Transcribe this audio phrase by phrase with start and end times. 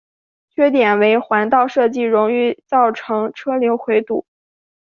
[0.49, 4.25] 缺点为环道设计容易造成车流回堵。